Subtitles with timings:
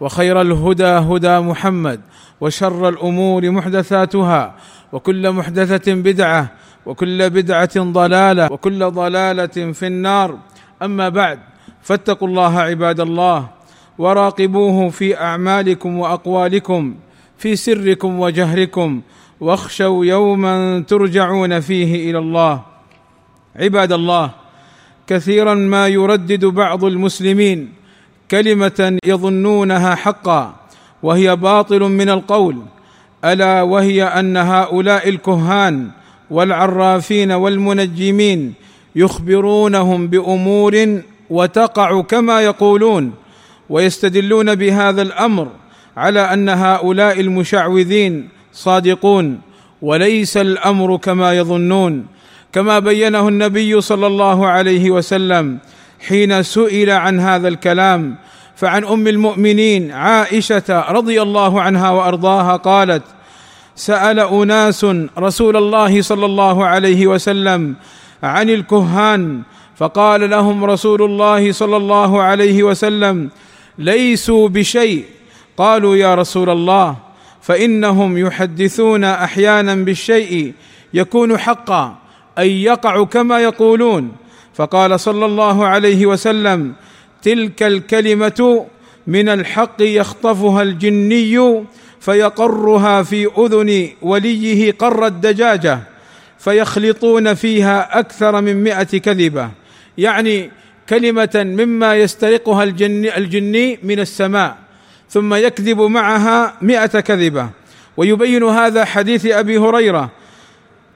[0.00, 2.00] وخير الهدى هدى محمد
[2.40, 4.54] وشر الأمور محدثاتها
[4.92, 6.50] وكل محدثة بدعة
[6.86, 10.38] وكل بدعة ضلالة وكل ضلالة في النار.
[10.82, 11.38] أما بعد
[11.82, 13.48] فاتقوا الله عباد الله
[13.98, 16.94] وراقبوه في أعمالكم وأقوالكم
[17.38, 19.00] في سركم وجهركم
[19.40, 22.62] واخشوا يوما ترجعون فيه إلى الله.
[23.56, 24.30] عباد الله
[25.06, 27.83] كثيرا ما يردد بعض المسلمين
[28.30, 30.54] كلمة يظنونها حقا
[31.02, 32.56] وهي باطل من القول
[33.24, 35.88] ألا وهي أن هؤلاء الكهان
[36.30, 38.54] والعرافين والمنجمين
[38.96, 43.12] يخبرونهم بأمور وتقع كما يقولون
[43.70, 45.48] ويستدلون بهذا الأمر
[45.96, 49.40] على أن هؤلاء المشعوذين صادقون
[49.82, 52.06] وليس الأمر كما يظنون
[52.52, 55.58] كما بينه النبي صلى الله عليه وسلم
[56.08, 58.14] حين سئل عن هذا الكلام
[58.56, 63.02] فعن أم المؤمنين عائشة رضي الله عنها وأرضاها قالت
[63.76, 64.86] سأل أناس
[65.18, 67.74] رسول الله صلى الله عليه وسلم
[68.22, 69.42] عن الكهان
[69.76, 73.30] فقال لهم رسول الله صلى الله عليه وسلم
[73.78, 75.04] ليسوا بشيء.
[75.56, 76.96] قالوا يا رسول الله
[77.42, 80.52] فإنهم يحدثون أحيانا بالشيء
[80.94, 81.96] يكون حقا
[82.38, 84.12] أي يقع كما يقولون.
[84.54, 86.72] فقال صلى الله عليه وسلم
[87.22, 88.66] تلك الكلمة
[89.06, 91.64] من الحق يخطفها الجني
[92.00, 95.78] فيقرها في أذن وليه قر الدجاجة
[96.38, 99.50] فيخلطون فيها أكثر من مائه كذبة.
[99.98, 100.50] يعني
[100.88, 104.56] كلمة مما يسترقها الجني, الجني من السماء
[105.10, 107.48] ثم يكذب معها مائه كذبة.
[107.96, 110.10] ويبين هذا حديث أبي هريرة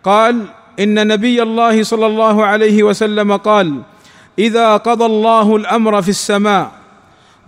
[0.05, 0.45] قال
[0.79, 3.83] إن نبي الله صلى الله عليه وسلم قال
[4.39, 6.73] إذا قضى الله الأمر في السماء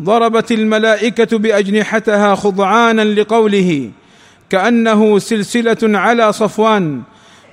[0.02, 3.90] ضربت الملائكة بأجنحتها خضعانا لقوله
[4.50, 7.02] كأنه سلسلة على صفوان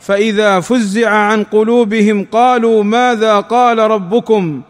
[0.02, 4.62] فإذا فزع عن قلوبهم قالوا ماذا قال ربكم؟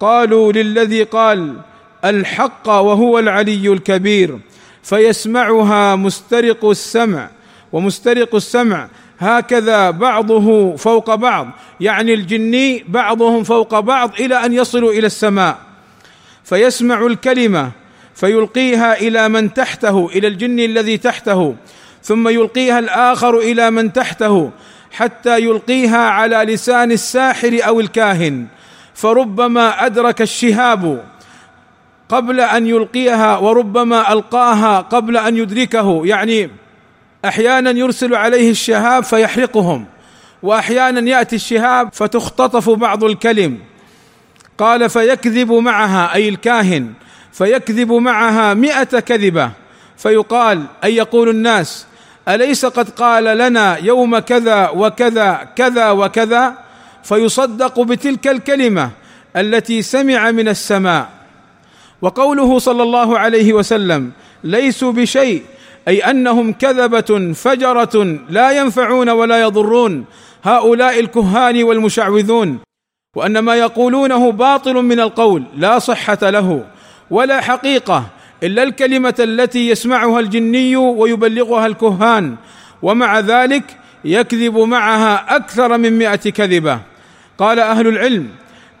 [0.00, 1.54] قالوا للذي قال
[2.04, 4.38] الحق وهو العلي الكبير
[4.82, 7.30] فيسمعها مسترق السمع
[7.72, 11.48] ومسترق السمع هكذا بعضه فوق بعض.
[11.80, 15.58] يعني الجني بعضهم فوق بعض إلى أن يصلوا إلى السماء.
[16.44, 17.70] فيسمع الكلمة
[18.14, 21.54] فيلقيها إلى من تحته إلى الجن الذي تحته.
[22.02, 24.50] ثم يلقيها الآخر إلى من تحته
[24.90, 28.46] حتى يلقيها على لسان الساحر أو الكاهن.
[28.94, 31.04] فربما أدرك الشهاب
[32.08, 36.06] قبل أن يلقيها وربما ألقاها قبل أن يدركه.
[36.06, 36.50] يعني
[37.24, 39.84] أحيانا يرسل عليه الشهاب فيحرقهم
[40.42, 43.58] وأحيانا يأتي الشهاب فتختطف بعض الكلم.
[44.58, 46.92] قال فيكذب معها أي الكاهن
[47.32, 49.50] فيكذب معها مئة كذبة.
[49.96, 51.86] فيقال أي يقول الناس
[52.28, 56.54] أليس قد قال لنا يوم كذا وكذا كذا وكذا؟
[57.04, 58.90] فيصدق بتلك الكلمة
[59.36, 61.08] التي سمع من السماء.
[62.02, 64.10] وقوله صلى الله عليه وسلم
[64.44, 65.42] ليسوا بشيء
[65.88, 70.04] أي أنهم كذبة فجرة لا ينفعون ولا يضرون.
[70.44, 72.58] هؤلاء الكهان والمشعوذون.
[73.16, 76.64] وأن ما يقولونه باطل من القول لا صحة له
[77.10, 78.04] ولا حقيقة
[78.42, 82.36] إلا الكلمة التي يسمعها الجني ويبلغها الكهان.
[82.82, 83.64] ومع ذلك
[84.04, 86.80] يكذب معها أكثر من مائه كذبة.
[87.38, 88.28] قال أهل العلم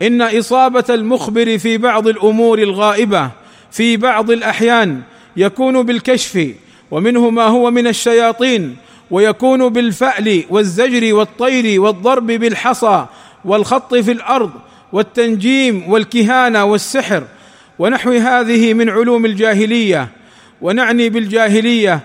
[0.02, 3.30] إن إصابة المخبر في بعض الأمور الغائبة
[3.70, 5.00] في بعض الأحيان
[5.36, 6.48] يكون بالكشف
[6.90, 8.76] ومنه ما هو من الشياطين
[9.10, 13.06] ويكون بالفأل والزجر والطير والضرب بالحصى
[13.44, 14.50] والخط في الأرض
[14.92, 17.24] والتنجيم والكهانة والسحر.
[17.78, 20.08] ونحو هذه من علوم الجاهلية.
[20.60, 22.00] ونعني بالجاهلية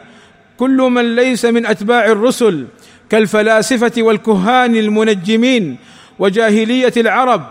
[0.57, 2.65] كل من ليس من أتباع الرسل
[3.09, 5.77] كالفلاسفة والكهان المنجمين
[6.19, 7.43] وجاهلية العرب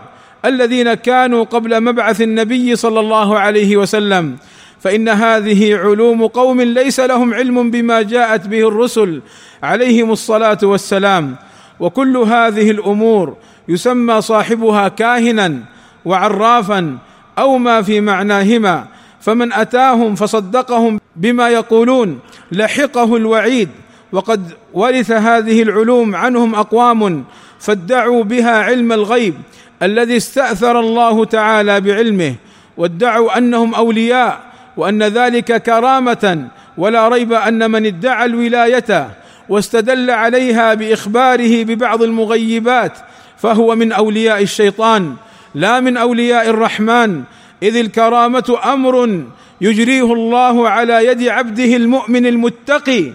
[0.45, 4.37] الذين كانوا قبل مبعث النبي صلى الله عليه وسلم.
[4.83, 9.21] فإن هذه علوم قوم ليس لهم علم بما جاءت به الرسل
[9.63, 11.35] عليهم الصلاة والسلام.
[11.79, 13.35] وكل هذه الأمور
[13.67, 15.59] يسمى صاحبها كاهنا
[16.05, 16.97] وعرافا
[17.37, 18.87] أو ما في معناهما.
[19.21, 22.19] فمن أتاهم فصدقهم بما يقولون
[22.51, 23.69] لحقه الوعيد.
[24.11, 27.23] وقد ورث هذه العلوم عنهم أقوام
[27.59, 29.35] فادعوا بها علم الغيب
[29.81, 32.35] الذي استأثر الله تعالى بعلمه.
[32.77, 36.47] وادعوا أنهم أولياء وأن ذلك كرامة
[36.77, 39.09] ولا ريب أن من ادعى الولاية
[39.49, 42.97] واستدل عليها بإخباره ببعض المغيبات
[43.37, 45.15] فهو من أولياء الشيطان
[45.55, 47.23] لا من أولياء الرحمن
[47.63, 49.23] إذ الكرامة أمر
[49.61, 53.11] يجريه الله على يد عبده المؤمن المتقي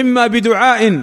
[0.00, 1.00] إما بدعاء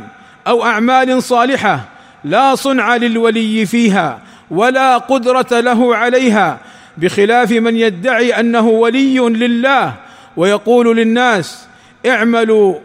[0.48, 1.80] أو أعمال صالحة
[2.24, 4.20] لا صنع للولي فيها
[4.52, 6.60] ولا قدرة له عليها
[6.98, 9.94] بخلاف من يدعي أنه ولي لله
[10.38, 11.68] ويقول للناس
[12.06, 12.76] اعملوا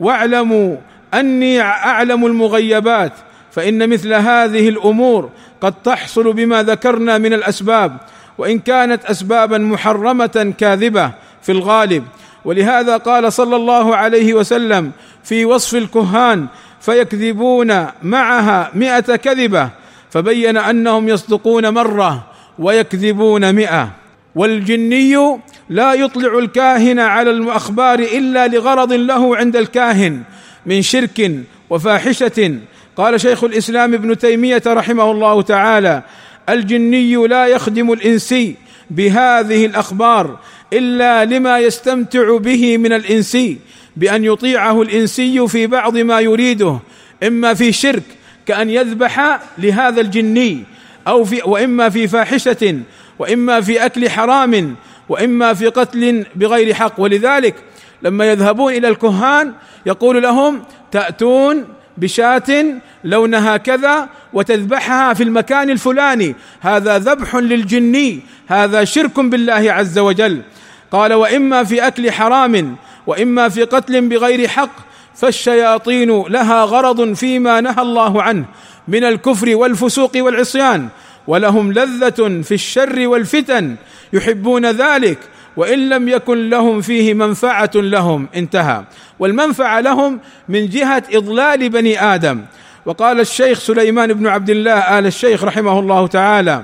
[0.00, 0.76] واعلموا
[1.14, 3.12] أني أعلم المغيبات
[3.52, 7.96] فإن مثل هذه الأمور قد تحصل بما ذكرنا من الأسباب
[8.38, 11.10] وإن كانت اسبابا محرمة كاذبة
[11.42, 12.04] في الغالب.
[12.44, 14.92] ولهذا قال صلى الله عليه وسلم
[15.24, 16.46] في وصف الكهان
[16.80, 19.68] فيكذبون معها مئة كذبة
[20.10, 22.26] فبين أنهم يصدقون مرة
[22.62, 23.90] ويكذبون مئة.
[24.34, 25.38] والجني
[25.68, 30.22] لا يطلع الكاهن على الأخبار إلا لغرض له عند الكاهن
[30.66, 31.30] من شرك
[31.70, 32.58] وفاحشة.
[32.96, 36.02] قال شيخ الإسلام ابن تيمية رحمه الله تعالى
[36.48, 38.54] الجني لا يخدم الإنسي
[38.90, 40.38] بهذه الأخبار
[40.72, 43.58] إلا لما يستمتع به من الإنسي
[43.96, 46.78] بأن يطيعه الإنسي في بعض ما يريده
[47.22, 48.02] إما في شرك
[48.46, 50.64] كأن يذبح لهذا الجني.
[51.08, 52.80] أو في وإما في فاحشة
[53.18, 54.76] وإما في أكل حرام
[55.08, 57.00] وإما في قتل بغير حق.
[57.00, 57.54] ولذلك
[58.02, 59.52] لما يذهبون إلى الكهان
[59.86, 61.64] يقول لهم تأتون
[61.96, 62.64] بشاة
[63.04, 66.34] لونها كذا وتذبحها في المكان الفلاني.
[66.60, 70.42] هذا ذبح للجني هذا شرك بالله عز وجل.
[70.90, 72.76] قال وإما في أكل حرام
[73.06, 74.70] وإما في قتل بغير حق
[75.14, 78.44] فالشياطين لها غرض فيما نهى الله عنه.
[78.88, 80.88] من الكفر والفسوق والعصيان
[81.26, 83.76] ولهم لذة في الشر والفتن
[84.12, 85.18] يحبون ذلك
[85.56, 88.84] وإن لم يكن لهم فيه منفعة لهم انتهى.
[89.18, 92.40] والمنفعة لهم من جهة إضلال بني آدم.
[92.86, 96.62] وقال الشيخ سليمان بن عبد الله آل الشيخ رحمه الله تعالى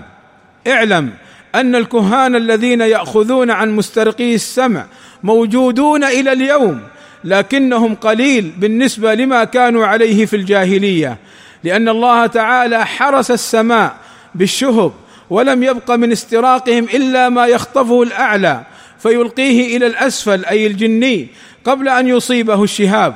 [0.66, 1.10] اعلم
[1.54, 4.86] أن الكهان الذين يأخذون عن مسترقي السمع
[5.22, 6.80] موجودون إلى اليوم
[7.24, 11.18] لكنهم قليل بالنسبة لما كانوا عليه في الجاهلية.
[11.64, 13.96] لأن الله تعالى حرس السماء
[14.34, 14.92] بالشهب
[15.30, 18.62] ولم يبق من استراقهم إلا ما يخطفه الأعلى
[18.98, 21.28] فيلقيه إلى الأسفل أي الجني
[21.64, 23.14] قبل أن يصيبه الشهاب.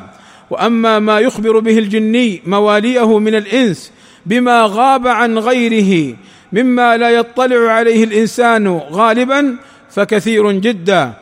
[0.50, 3.92] وأما ما يخبر به الجني مواليه من الإنس
[4.26, 6.16] بما غاب عن غيره
[6.52, 9.56] مما لا يطلع عليه الإنسان غالبا
[9.90, 11.12] فكثير جدا.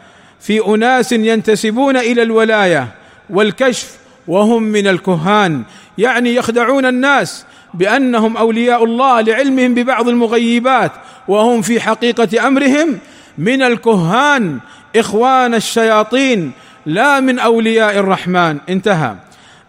[0.40, 2.88] في أناس ينتسبون إلى الولاية
[3.30, 3.96] والكشف
[4.28, 5.62] وهم من الكهان.
[5.98, 7.44] يعني يخدعون الناس
[7.74, 10.92] بأنهم أولياء الله لعلمهم ببعض المغيبات
[11.28, 12.98] وهم في حقيقة أمرهم
[13.38, 14.58] من الكهان
[14.96, 16.52] إخوان الشياطين
[16.86, 18.58] لا من أولياء الرحمن.
[18.68, 19.14] انتهى.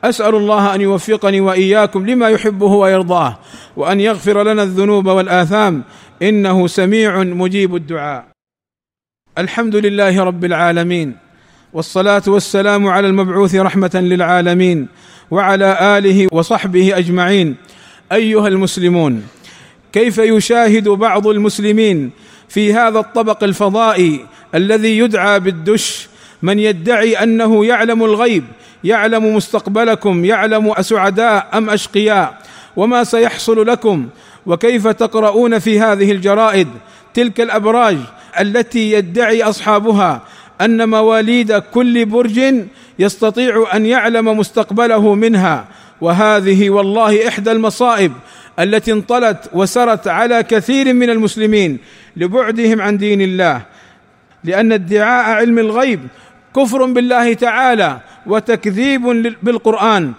[0.04, 3.38] أسأل الله أن يوفقني وإياكم لما يحبه ويرضاه
[3.78, 5.84] وأن يغفر لنا الذنوب والآثام.
[6.22, 8.26] إنه سميع مجيب الدعاء.
[9.38, 11.31] الحمد لله رب العالمين.
[11.74, 14.88] والصلاة والسلام على المبعوث رحمة للعالمين
[15.32, 17.56] وعلى آله وصحبه أجمعين.
[18.12, 19.24] أيها المسلمون
[19.94, 22.12] كيف يشاهد بعض المسلمين
[22.50, 24.26] في هذا الطبق الفضائي
[24.56, 26.08] الذي يدعى بالدش
[26.42, 28.44] من يدعي أنه يعلم الغيب
[28.84, 32.38] يعلم مستقبلكم يعلم أسعداء أم أشقياء
[32.76, 34.08] وما سيحصل لكم
[34.46, 36.68] وكيف تقرؤون في هذه الجرائد
[37.14, 37.98] تلك الأبراج
[38.40, 40.22] التي يدعي أصحابها
[40.62, 42.56] أن مواليد كل برج
[43.00, 45.66] يستطيع أن يعلم مستقبله منها
[46.02, 48.14] وهذه والله إحدى المصائب
[48.60, 51.78] التي انطلت وسرت على كثير من المسلمين
[52.18, 53.62] لبعدهم عن دين الله
[54.44, 56.00] لأن ادعاء علم الغيب
[56.56, 60.14] كفر بالله تعالى وتكذيب بالقرآن.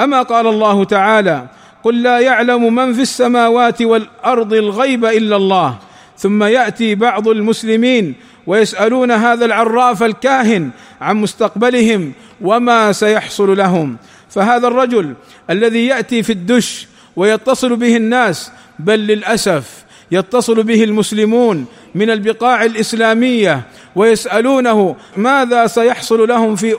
[0.00, 1.46] أما قال الله تعالى
[1.84, 5.78] قل لا يعلم من في السماوات والأرض الغيب إلا الله
[6.18, 8.14] ثم يأتي بعض المسلمين
[8.46, 13.96] ويسألون هذا العراف الكاهن عن مستقبلهم وما سيحصل لهم.
[14.30, 15.14] فهذا الرجل
[15.50, 23.62] الذي يأتي في الدش ويتصل به الناس بل للأسف يتصل به المسلمون من البقاع الإسلامية
[23.96, 26.76] ويسألونه ماذا سيحصل لهم في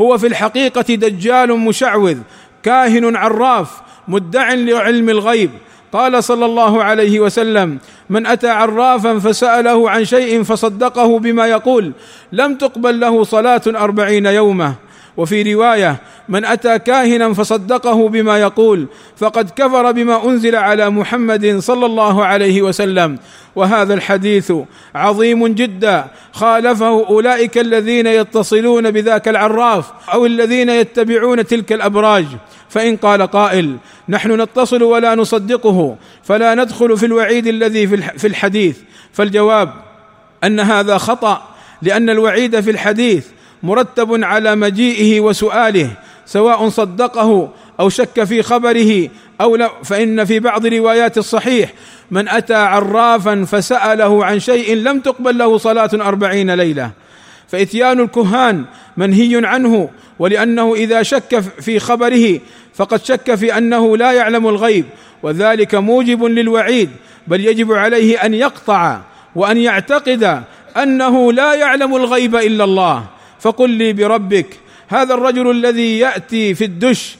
[0.00, 2.18] هو في الحقيقة دجال مشعوذ
[2.62, 3.70] كاهن عراف
[4.08, 5.50] مدع لعلم الغيب.
[5.94, 7.78] قال صلى الله عليه وسلم
[8.10, 11.92] من أتى عرافا فسأله عن شيء فصدقه بما يقول
[12.32, 14.74] لم تقبل له صلاة أربعين يومه
[15.16, 15.96] وفي رواية
[16.28, 22.62] من أتى كاهنا فصدقه بما يقول فقد كفر بما أنزل على محمد صلى الله عليه
[22.62, 23.18] وسلم.
[23.56, 24.52] وهذا الحديث
[24.94, 32.26] عظيم جدا خالفه أولئك الذين يتصلون بذاك العراف أو الذين يتبعون تلك الأبراج.
[32.68, 33.76] فإن قال قائل
[34.08, 37.86] نحن نتصل ولا نصدقه فلا ندخل في الوعيد الذي
[38.18, 38.78] في الحديث.
[39.12, 39.70] فالجواب
[40.44, 41.42] أن هذا خطأ
[41.82, 43.26] لأن الوعيد في الحديث
[43.64, 45.90] مرتب على مجيئه وسؤاله
[46.26, 49.08] سواء صدقه أو شك في خبره
[49.40, 51.72] أو لا فإن في بعض روايات الصحيح
[52.10, 56.90] من أتى عرافا فسأله عن شيء لم تقبل له صلاة أربعين ليلة.
[57.48, 58.64] فإتيان الكهان
[58.96, 62.40] منهي عنه ولأنه إذا شك في خبره
[62.74, 64.84] فقد شك في أنه لا يعلم الغيب
[65.22, 66.90] وذلك موجب للوعيد
[67.26, 69.00] بل يجب عليه أن يقطع
[69.34, 70.42] وأن يعتقد
[70.76, 73.13] أنه لا يعلم الغيب إلا الله.
[73.44, 74.46] فقل لي بربك
[74.88, 77.16] هذا الرجل الذي يأتي في الدش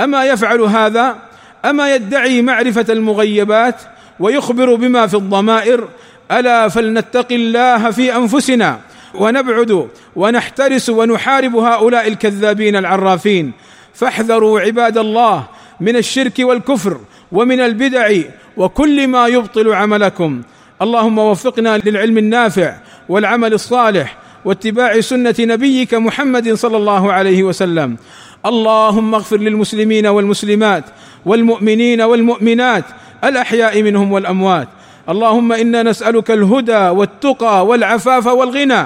[0.00, 1.16] أما يفعل هذا؟
[1.64, 3.80] أما يدعي معرفة المغيبات
[4.20, 5.88] ويخبر بما في الضمائر؟
[6.32, 8.80] ألا فلنتق الله في أنفسنا
[9.14, 13.52] ونبعد ونحترس ونحارب هؤلاء الكذابين العرافين.
[13.94, 15.44] فاحذروا عباد الله
[15.80, 17.00] من الشرك والكفر
[17.32, 18.16] ومن البدع
[18.56, 20.42] وكل ما يبطل عملكم.
[20.82, 22.76] اللهم وفقنا للعلم النافع
[23.08, 27.96] والعمل الصالح واتباع سنة نبيك محمد صلى الله عليه وسلم.
[28.46, 30.84] اللهم اغفر للمسلمين والمسلمات
[31.26, 32.84] والمؤمنين والمؤمنات
[33.24, 34.68] الأحياء منهم والأموات.
[35.08, 38.84] اللهم إنا نسألك الهدى والتقى والعفاف والغنى.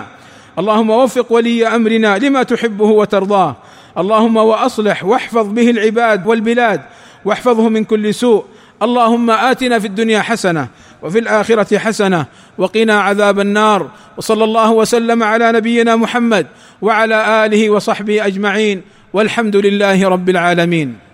[0.58, 3.56] اللهم وفق ولي أمرنا لما تحبه وترضاه.
[3.98, 6.80] اللهم وأصلح واحفظ به العباد والبلاد
[7.24, 8.44] واحفظه من كل سوء.
[8.82, 10.68] اللهم آتنا في الدنيا حسنة
[11.02, 12.26] وفي الآخرة حسنة.
[12.58, 13.90] وقنا عذاب النار.
[14.16, 16.46] وصلى الله وسلم على نبينا محمد
[16.82, 18.82] وعلى آله وصحبه أجمعين.
[19.12, 21.07] والحمد لله رب العالمين.